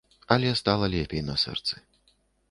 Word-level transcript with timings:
Але 0.35 0.53
стала 0.61 0.87
лепей 0.93 1.21
на 1.27 1.35
сэрцы. 1.43 1.83